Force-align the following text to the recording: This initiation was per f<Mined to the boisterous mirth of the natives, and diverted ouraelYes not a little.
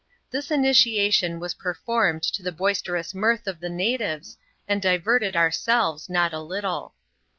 This 0.31 0.49
initiation 0.49 1.39
was 1.39 1.53
per 1.53 1.75
f<Mined 1.75 2.21
to 2.31 2.41
the 2.41 2.51
boisterous 2.51 3.13
mirth 3.13 3.45
of 3.45 3.59
the 3.59 3.69
natives, 3.69 4.35
and 4.67 4.81
diverted 4.81 5.35
ouraelYes 5.35 6.09
not 6.09 6.33
a 6.33 6.39
little. 6.41 6.95